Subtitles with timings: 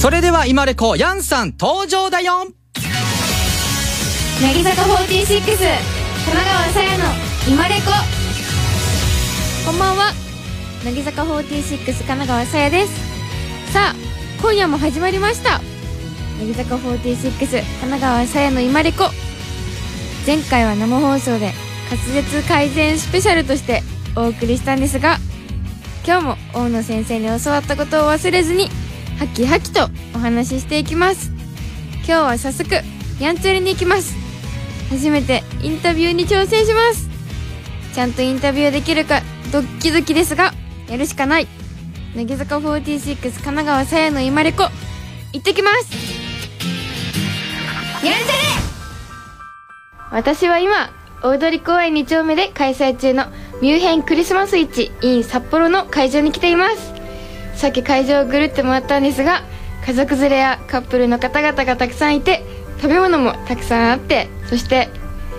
[0.00, 2.46] それでは今レコヤンさん登場だよ。
[4.40, 5.58] 乃木坂46神
[6.24, 7.04] 奈川さやの
[7.46, 7.90] 今レコ。
[9.66, 10.14] こんばんは。
[10.86, 12.94] 乃木坂46神奈川さやです。
[13.74, 13.94] さあ
[14.40, 15.60] 今夜も始まりました。
[16.38, 19.10] 乃木坂46神奈川さやの今レコ。
[20.26, 21.52] 前回は生放送で
[21.90, 23.82] 滑舌改善スペシャルとして
[24.16, 25.18] お送りしたんですが
[26.06, 28.70] 今日も大野先生に教わったことを忘れずに
[29.20, 31.30] ハキハキとお話ししていきます。
[31.96, 32.70] 今日は早速
[33.20, 34.16] ヤンチャリに行きます。
[34.88, 37.10] 初めてインタビューに挑戦します。
[37.94, 39.20] ちゃんとインタビューできるか
[39.52, 40.54] ドッキドキですが
[40.88, 41.46] やるしかない。
[42.16, 44.62] 乃木坂46神奈川さやの今レコ
[45.34, 45.92] 行ってきます。
[48.02, 48.24] やんちゃれ
[50.12, 53.26] 私は今大通公園2丁目で開催中の
[53.60, 56.89] ミューヘンクリスマス市 in 札幌の会場に来ています。
[57.60, 59.42] さっき会場をぐるって回ったんですが
[59.86, 62.42] 家族連れやカップルの方々がたくさんいて
[62.76, 64.88] 食べ物もたくさんあってそして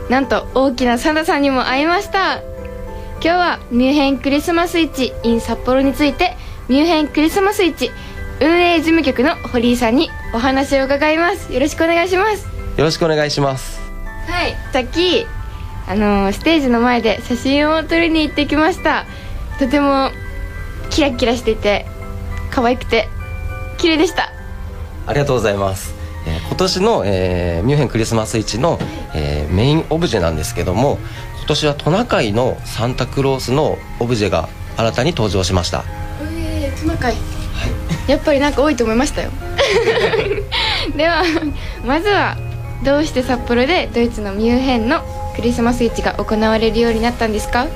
[0.07, 2.41] なんと大きなサンタさんにも会いました。
[3.15, 6.35] 今日はミューヘンクリスマス市 in 札幌について
[6.69, 7.89] ミューヘンクリスマス市
[8.39, 11.51] 運営事務局の堀井さんにお話を伺います。
[11.51, 12.45] よろしくお願いします。
[12.45, 13.81] よろしくお願いします。
[14.27, 15.25] はいさっき
[15.87, 19.07] あのーステージの前で写真を撮りに行ってきました。
[19.57, 20.11] とても
[20.91, 21.87] キラキラしていて
[22.51, 23.07] 可愛くて
[23.77, 24.31] 綺麗でした。
[25.07, 25.95] ありがとうございます、
[26.27, 28.77] えー今年の、えーミュンヘンクリスマス市の、
[29.15, 30.99] えーメインオブジェなんですけども
[31.39, 35.83] 今年はトナカイのサンタクロースのオブジェが新たに登場しました。
[36.21, 37.15] えー、トナカイ。
[38.07, 39.31] やっぱりなんか多いと思いましたよ。
[40.95, 41.23] では
[41.85, 42.37] まずは
[42.83, 45.01] どうして札幌でドイツのミュンヘンの
[45.35, 47.67] クリスマス市が行われるようになったんですか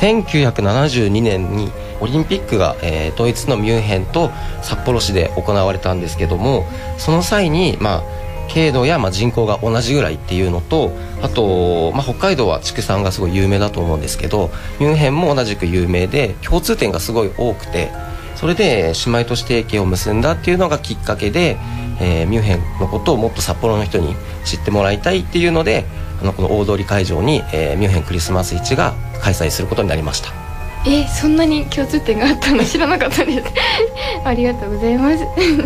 [0.00, 4.30] ？1972年にオリンピックが、えードイツのミュンヘンと
[4.62, 6.66] 札幌市で行われたんですけども
[6.98, 8.02] その際に、まあ、
[8.48, 10.90] 経度や、まあ、人口が同じぐらいっていうのと
[11.22, 14.50] あと、まあ、北海道は畜産がすごい有名だと思うんですけど
[14.80, 17.90] ミュンヘンも同じく有名で共通点がすごい多くて
[18.36, 21.56] それで姉妹都市提携を結んだっていうのがきっかけで、
[22.00, 25.84] えーミュンヘンのことをもっと札幌の人に知ってもらいたいっていうので
[26.20, 30.53] あのこの大通り会場に、えーミュンヘンクリスマス市が開催することになりました。
[30.86, 32.64] えそんなに共通点があったの？
[32.64, 33.44] 知らなかったです。
[34.24, 35.18] ありがとうございます。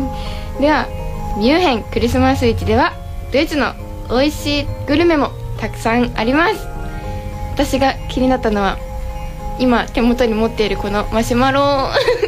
[0.60, 0.86] では
[1.38, 2.92] ミュンヘンクリスマス市では
[3.32, 3.72] ドイツの
[4.10, 6.66] 美味しいグルメもたくさんあります。
[7.54, 8.78] 私が気になったのは
[9.58, 11.60] 今手元に持っているこのマシュマロ。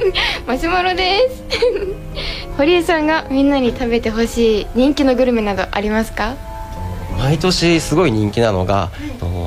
[0.47, 1.45] マシュマロです。
[2.57, 6.35] 堀江さんがみんなに食べてほしい人気のグルメなどありますか？
[7.19, 8.89] 毎年すごい人気なのが、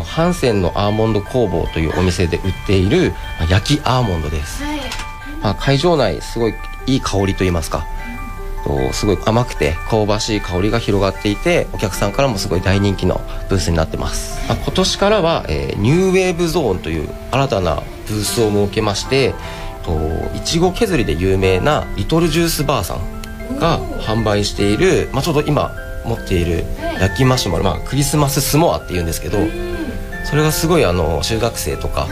[0.03, 4.79] とハンセンのアーモンド工房というお店で売っているまあ焼きアーモンドです、はい。
[5.41, 6.53] まあ、会場内すごい
[6.85, 7.87] いい香りといいますか。
[8.63, 13.19] とすごい甘くて香ばしい香りが広がっていてお客さんからもすごい大人気の
[13.49, 19.35] ブースになってます、まあ今年からは、えーニューウェーブゾーンという新たなブースを設けまして
[19.83, 19.99] と
[20.33, 25.75] いちご削りで有名なリトルジュースバーさんが販売している、まあ、ちょうど今
[26.05, 26.63] 持っている
[27.01, 29.39] 焼きマシュマロ、まあ、クリスマススモアっていうんですけど
[30.33, 32.07] それがすごいあの中学生とか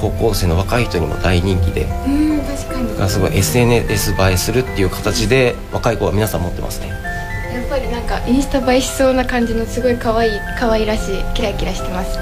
[0.00, 2.88] 高校生の若い人にも大人気でうん確かに。
[2.88, 6.88] だからすごい SNS 映えするっていう形で若い子は皆さん持ってますね。
[6.88, 12.18] やっぱりなんかインスタ映えしそうな感じのすごい可愛い可愛らしいキラキラしてます。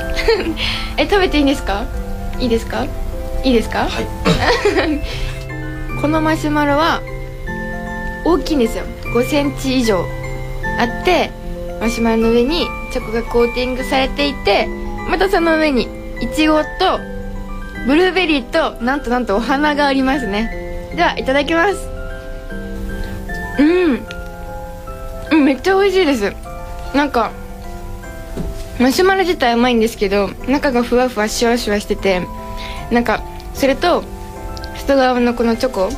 [0.98, 1.84] え食べていいんですか？
[2.40, 2.84] いいですか？
[3.44, 4.06] いいですか、はい。
[6.02, 7.00] このマシュマロは
[8.24, 8.82] 大きいんですよ。
[9.14, 10.04] 5センチ以上
[10.80, 11.30] あって
[11.80, 14.66] マシュマロの上にチョコがコーティングされていて
[15.08, 15.88] またその上に
[16.20, 16.68] イチゴと
[17.86, 20.92] ブルーベリーとなんとなんとお花がありますね。
[20.96, 21.88] ではいただきます。
[23.58, 24.06] うん。
[25.32, 26.32] うんめっちゃ美味しいです。
[26.94, 27.32] なんか
[28.80, 32.22] マシュマロ自体甘いんですけど中がふわふわシュワシュワしてて
[32.90, 33.22] なんか
[33.54, 34.02] それと
[34.76, 35.88] 外側のこのチョコ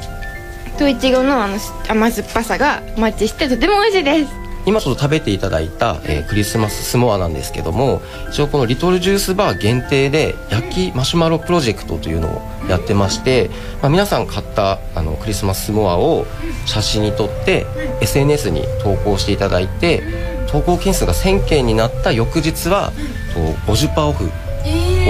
[0.78, 1.56] といちごのあの
[1.89, 4.46] 甘酸っぱさがマッチしてとても美味しいです。
[4.66, 13.48] 今ちょっと食べていただいた、えークリスマススモアなんですけども一応このリトルジュースバー限定で焼きマシュマロプロジェクトというのをやってまして、
[13.80, 16.27] まあ、皆さん買ったあのクリスマススモアを
[16.66, 17.66] 写真に撮って
[18.01, 20.03] SNS に投稿していただいて
[20.51, 22.92] 投稿件数が1000件になった翌日は
[23.34, 24.30] と50%オフ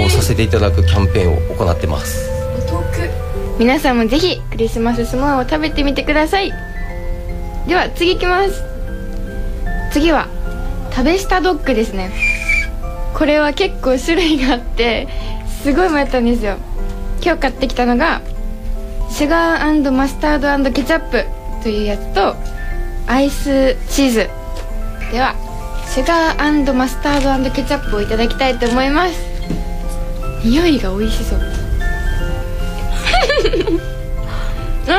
[0.05, 2.29] をさせていただくキャンペーンを行ってます。
[2.57, 3.09] お得。
[3.57, 6.51] 皆さんもぜひクリスマススモアを食べてみてください。
[7.67, 8.76] では次いきます
[9.91, 10.27] 次は
[10.91, 12.11] 食べしたドッグですね。
[13.13, 15.07] これは結構種類があって
[15.63, 16.57] すごい迷ったんですよ。
[17.23, 18.21] 今日買ってきたのが
[19.09, 21.25] シュガーマスタードケチャップ
[21.63, 22.35] というやつと
[23.07, 24.29] アイスチーズ。
[25.11, 25.35] では
[25.87, 29.13] シュガーマスタードケチャップをいただきたいと思います。
[30.43, 31.39] 匂いが美味しそう。
[34.87, 34.95] うん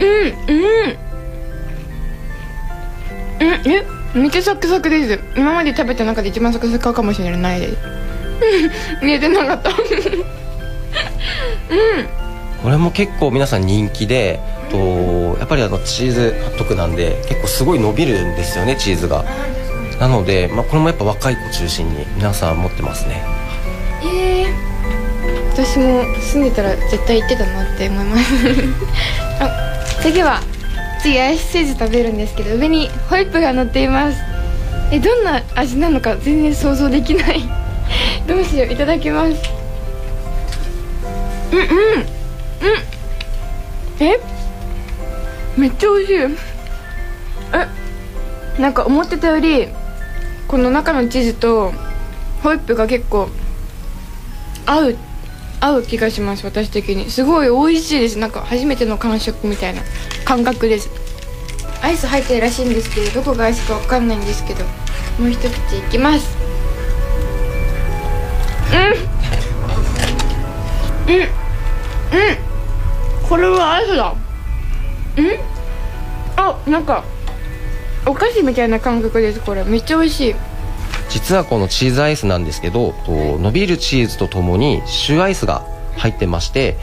[0.00, 0.96] うんうん。
[3.40, 3.93] うんえ？
[4.14, 5.20] めっちゃサクサクです。
[5.36, 7.60] 今まで食べた中で一番サクサクかもしれない。
[7.60, 7.68] で
[9.00, 9.70] す見えてなかった。
[9.70, 9.76] うん。
[12.62, 14.40] これも結構皆さん人気で
[14.70, 19.24] とやっぱりあのチーズハットクなんで結構すごい伸びるんですよねチーズが。
[20.00, 23.22] なので、まあ、これもやっぱ若い子中心に皆さん持ってますね。
[24.02, 28.34] ええー、私も住んでたら絶対行ってたなって思います。
[29.40, 29.50] あ
[30.02, 30.40] 次は
[31.04, 34.18] 次アイスチーズ食べるんですけど上にホイップが乗っています。
[34.90, 37.42] えどんな味なのか全然想像できない。
[38.26, 39.34] どうしよういただきます。
[41.52, 41.66] うんうん。
[41.66, 42.06] うん。
[44.00, 44.18] え？
[45.58, 46.14] めっちゃ美味しい。
[47.52, 48.60] え？
[48.62, 49.68] なんか思ってたより
[50.48, 51.74] この中のチーズと
[52.42, 53.28] ホイップが結構
[54.64, 54.96] 合う
[55.64, 57.10] 合う気がします私的に。
[57.10, 58.18] すごい美味しいです。
[58.18, 59.80] なんか初めての感触みたいな。
[60.24, 60.90] 感覚です。
[61.80, 64.64] アイス入ってるらしいんですけどどこがアイスか分かんないんですけど
[65.18, 66.36] もう一口いきます。
[71.08, 71.14] うん。
[71.14, 71.20] うん。
[71.20, 71.28] うん。
[73.28, 74.14] これはアイスだ。
[75.16, 75.38] うん？
[76.36, 77.04] あなんか
[78.06, 79.64] お菓子みたいな感覚ですこれ。
[79.64, 80.34] めっちゃ美味しい
[81.14, 85.64] 実はこのチーズアイスなんですけどと伸びるチーズとともにシューアイスが
[85.96, 86.76] 入ってまして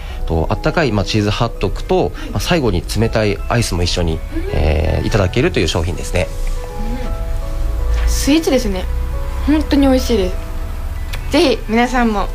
[0.50, 4.20] あったかい、まあ、チーズハットクと、まあ、最後に冷たいアイスも一緒に、
[4.54, 6.28] えー、いただけるという商品ですね、
[8.04, 8.86] うん、スイーツですね。
[9.46, 10.36] 本当に美味しいです。
[11.32, 12.30] ぜひ皆さんも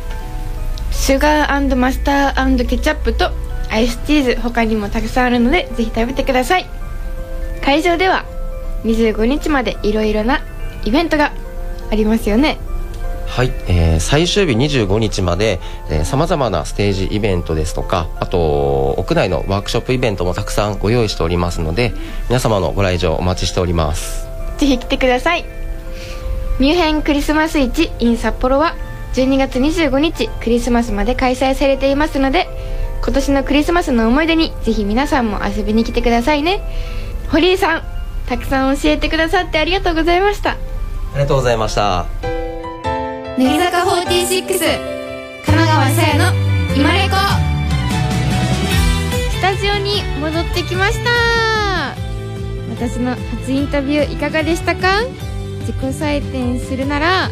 [0.91, 3.31] シュガーマスターケチャップと
[3.71, 6.67] アイスチーズ他にもたくさんあるのでぜひ食べてください。
[7.63, 8.25] 会場では
[8.83, 10.41] 25日までいろいろな
[10.85, 11.33] イベントが
[11.91, 12.57] ありますよね。
[13.27, 15.59] はい、えー、最終日25日まで
[16.05, 21.93] さまざまなステージイベントですとかあと屋内のワークショップイベントもたくさんご用意しておりますので
[22.29, 24.27] 皆様のご来場お待ちしております。
[24.57, 25.45] ぜひ来てください。
[26.59, 28.75] ミューヘンクリスマス市 in 札幌は
[29.13, 32.47] 12月25日クリスマスまで開催されていますので
[33.03, 36.61] 今年のクリスマスの思い出にぜひ皆さんも遊びに来てくださいね。
[37.29, 37.83] 堀井さん
[38.25, 40.51] たくさん教えてくださってありがとうございました。
[40.51, 40.57] あ
[41.17, 42.05] りがとうございました。
[42.21, 44.57] 乃木坂46神
[45.45, 46.37] 奈川さやの
[46.75, 47.15] 今レコ
[49.31, 51.09] スタジオに戻ってきました。
[52.69, 55.01] 私の初インタビューいかがでしたか？
[55.61, 57.31] 自己採点するなら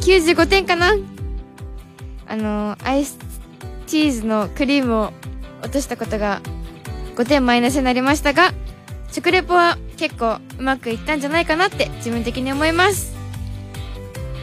[0.00, 0.92] 95点かな。
[2.26, 3.18] あのアイス
[3.86, 5.12] チーズのクリームを
[5.62, 6.42] 落としたことが
[7.16, 8.52] 5点マイナスになりましたが
[9.10, 13.14] 食レポは結構うまくいったんじゃないかなって自分的に思います。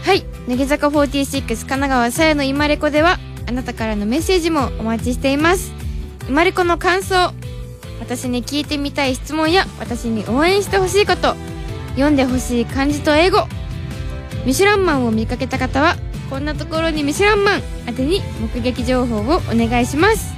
[0.03, 0.23] はい。
[0.47, 3.17] 乃木坂46神奈川さやの今レコでは
[3.47, 5.73] あなたからのメッセージもお待ちしています。
[6.27, 7.33] 今レコの感想
[7.99, 11.35] 私に聞いてみたい質問や私に応援してほしいこと
[11.91, 13.47] 読んでほしい漢字と英語。
[14.45, 15.95] ミシュランマンを見かけた方は
[16.29, 20.34] こんなところにミシュランマン宛てに目撃情報をお願いします。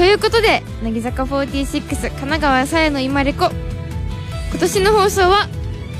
[0.00, 3.50] ということで乃木坂46神奈川さやの今レコ。
[4.50, 5.46] 今年の放送は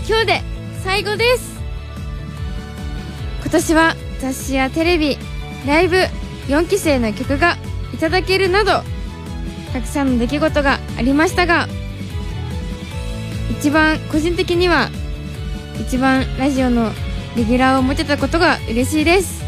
[0.08, 0.40] 今日で
[0.82, 1.60] 最後です。
[3.42, 5.18] 今年は雑誌やテレビ
[5.66, 5.96] ライブ
[6.48, 7.58] 4期生の曲が
[7.92, 8.82] いただけるなど
[9.74, 11.68] たくさんの出来事がありましたが
[13.50, 14.88] 一番個人的には
[15.78, 16.90] 一番ラジオの
[17.36, 19.44] レギュラーを持てたことが嬉しいです。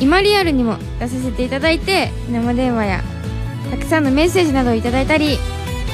[0.00, 3.04] 今リアルにも出させていただいて生電話や
[3.70, 5.38] たくさんのメッセージなどをいただいたり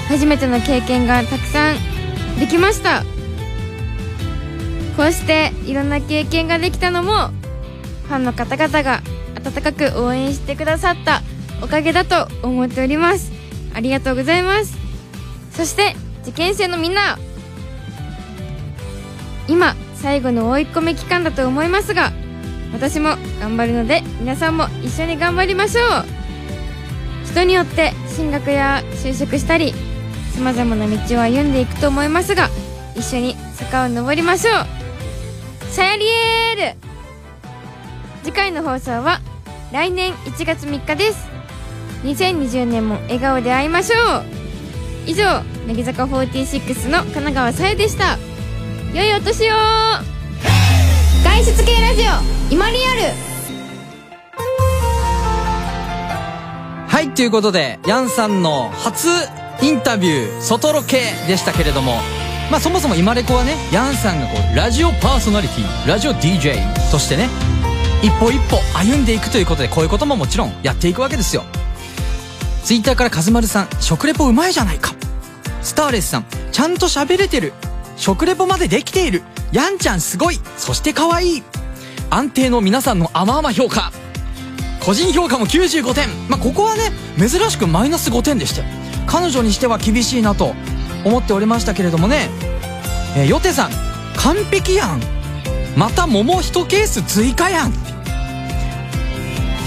[0.09, 1.77] 初めての経験がたくさん
[2.39, 3.05] できました。
[4.97, 7.31] こうしていろんな経験ができたのも
[8.07, 9.03] ファンの方々が
[9.35, 11.23] 温かく応援してくださった
[11.63, 13.33] おかげだと思っております。
[13.75, 14.77] ありがとうございます。
[15.53, 17.19] そして受験生のみんな
[19.49, 22.13] 今最後の追い込み期間だと思いますが
[22.73, 26.14] 私も頑張るので皆さんも一緒に頑張りましょう。
[27.35, 29.75] 人によって進学や就職したり
[30.37, 32.49] さまざまな道を歩んでいくと思いますが
[32.95, 35.73] 一緒に坂を登りましょう。
[35.73, 36.79] さやりえーる
[38.23, 39.21] 次回の放送は
[39.73, 41.29] 来年1月3日です。
[42.05, 44.25] 2020年も笑顔で会いましょう。
[45.07, 48.17] 以上乃木坂46の神奈川さやでした。
[48.95, 49.55] 良いお年を。
[51.25, 53.34] 外出系ラジオ今リアル。
[56.95, 59.09] はいということでヤンさんの初
[59.61, 61.97] インタビュー外ロケでしたけれども
[62.53, 66.55] まあそもそも今レコはねヤンさんがこうラジオパーソナリティラジオ DJ
[66.93, 67.29] としてね
[68.01, 71.43] 一歩一歩歩んでいくということでこういうことももちろんやっていくわけですよ。
[72.63, 74.95] ツイッターからカズマルさん食レポうまいじゃないか。
[75.63, 77.55] スターレスさんちゃんと喋れてる。
[77.97, 79.23] 食レポまでできている。
[79.51, 80.39] ヤンちゃんすごい。
[80.57, 81.43] そして可愛い。
[82.11, 83.91] 安定の皆さんの甘々評価。
[84.85, 86.09] 個人評価も95点。
[86.29, 88.69] まあここはね珍しくマイナス5点でしたよ。
[89.07, 90.55] 彼女にしては厳しいなと
[91.05, 92.29] 思っておりましたけれどもね。
[93.17, 93.71] えー、ヨテさん
[94.17, 95.01] 完璧やん。
[95.77, 97.73] また桃1ケース追加やん。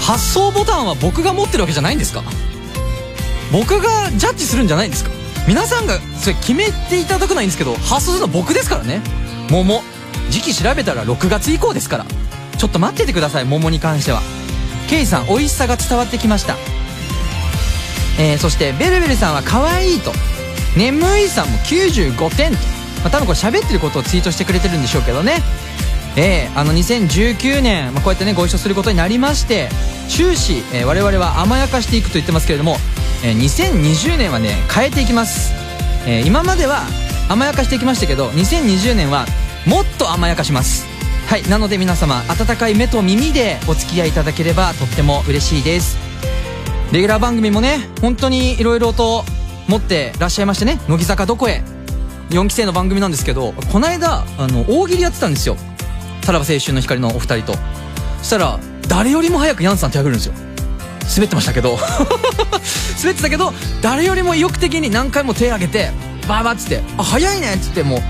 [0.00, 2.22] 発送ボタンは僕が持ってるわけじゃないんですか？
[3.52, 5.10] 僕がジャッジするんじゃないんですか？
[5.46, 9.02] 皆さんがそれ決めていただくのはいいんですけど発送するのは僕ですからね。
[9.50, 9.82] 桃。
[10.30, 12.06] 時期調べたら6月以降ですから。
[12.58, 14.20] ちょっと待っててください桃に関しては。
[14.88, 16.56] ケイさん美味しさが伝わってきました。
[18.18, 20.12] えー、そしてベルベルさんは可愛いと。
[20.76, 22.58] 眠いさんも95点と、
[23.02, 25.42] まあ、多分これ喋ってることをツイートしてくれてるんでしょうけどね。
[26.16, 29.68] えー、あの2019年、まあ、こうやってねご一緒することになりまして
[30.08, 32.76] 終始、えー、我々は甘やかしていくと言ってますけれども、
[33.24, 35.52] えー、2020年はね変えていきます、
[36.08, 36.82] えー、今までは
[37.28, 39.26] 甘やかしていきましたけど2020年は
[39.64, 40.87] もっと甘やかします。
[41.28, 45.98] はいなので皆様温かい目と耳でお付き合いいただければとっても嬉しいです。
[46.90, 49.24] レギュラー番組もね本当にいろいろと
[49.68, 51.62] 持ってらっしゃいましてね乃木坂どこへ
[52.30, 55.58] 4期生の番組なんですけどこの間あの大喜利やってたんですよ。
[56.22, 57.58] さらば青春の光のお二人と。
[58.20, 58.58] そしたら
[58.88, 60.34] 誰よりも早くヤンさん手挙げるんですよ。
[61.14, 61.76] 滑ってましたけど。
[63.04, 65.90] 滑ってたけど誰よりも意欲的に何回も手挙げて
[66.26, 68.02] バーバーっつって「あ早いね」っつってもう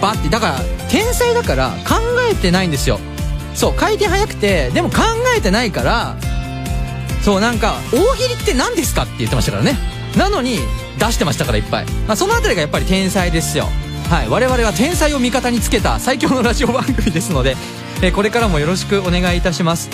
[0.00, 1.96] バッてだから天才だから考
[2.30, 2.98] えてないんですよ。
[3.54, 4.98] そう回転速くてでも考
[5.36, 6.16] えてないから
[7.22, 9.76] そうなんか大喜利って何ですかって言ってましたからね。
[10.16, 10.60] なのに
[10.98, 13.66] 出してましたからいっぱい、まあ、その辺りがやっぱり天才ですよ。
[14.08, 17.56] はい我々は天才を味方につけた最強のラジオ番組ですので、
[18.02, 19.90] えこれからもよろしくお願いいたします。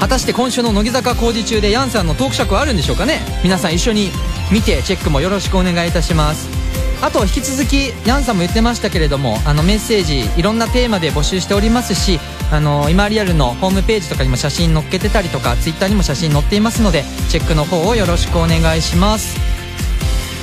[0.00, 3.20] 果たして今週の乃木坂工事中でヤンさんのトーク尺はあるんでしょうかね。
[3.44, 4.10] 皆さん一緒に
[4.50, 6.59] 見てチェックもよろしくお願いいたします。
[7.02, 12.20] あと引き続きヤンさんも言ってましたけれどもあのメッセージいろんなテーマで募集しておりますし
[12.52, 19.38] あの今リアルのホームページとかにも写真載っけてたりとかツイッターにも写真載っていますのでチェックの方をよろしくお願いします。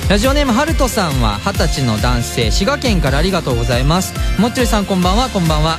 [0.08, 4.14] ラジオネームはるとさんは二十歳の男性滋賀県からありがとうございます。
[4.40, 5.78] もっちりさんこんばんはこんばんは。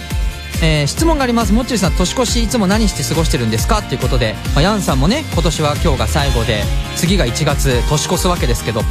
[0.61, 1.51] えー、質問があります。
[1.51, 3.81] もっちりさん年越しいつも何して過ごしてるんですか？
[3.81, 6.63] ということで、まあ、ヤンさんもね今年は今日が最後で
[6.95, 8.81] 次が1月年越すわけですけど。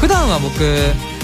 [0.00, 0.62] 普段は僕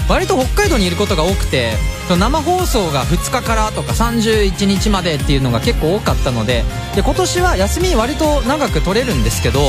[0.09, 1.71] 割と北海道にいることが多くて
[2.09, 6.63] 生放送が2日からとか31日までっていうのが結構多かったので
[6.95, 9.59] で今年は休み割と長く取れるんですけど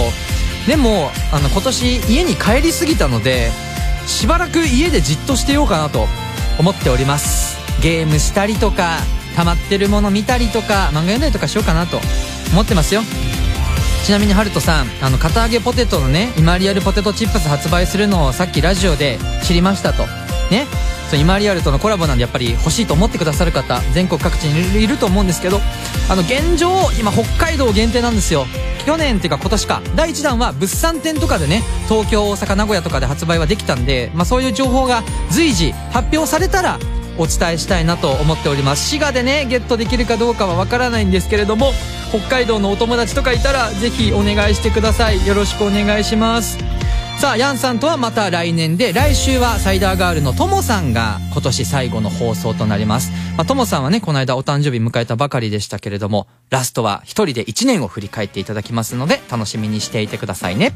[0.67, 3.51] でもあの今年家に帰りすぎたので
[4.07, 6.07] しばらく家でじっとしてようかなと
[6.59, 7.55] 思っております。
[7.83, 8.99] ゲームしたりとか
[9.37, 11.99] 溜まってるもの見たりとか漫画読んだりとかしようかなと
[12.53, 13.03] 思ってますよ。
[14.05, 20.24] ちなみにハルトさんあの片揚げポテトのね今リアルポテトチップス発売するのをさっきラジオで知りましたと。
[20.55, 20.67] ね。
[21.11, 25.61] そう今リアルとのコラボなんでやっぱり欲しいと思ってくださる方全国各地にいると思うんですけど
[26.09, 28.47] あの現状今北海道限定なんですよ。
[28.87, 36.79] 去年っていうか今年か第1弾は物産展とかでね東京大阪名古屋とかで発売はできたんで、まあ、そういう情報が随時発表されたら
[37.17, 38.91] お伝えしたいなと思っております。
[38.91, 41.73] 滋賀でねゲットできるかどうかはわからないんですけれども
[42.11, 45.27] 北海道のお友達とかいたらぜひお願いしてください。
[45.27, 46.59] よろしくお願いします。
[47.19, 53.13] さあヤンさんとはまた来年で来週はサイダーガールのともさんが今年最後の放送となります。
[53.37, 60.75] まあ、ともさんはねこの間お誕生日迎えたばかりでしたけれどもラストは一人で一年を振り返っていただきますので楽しみにしていてくださいね。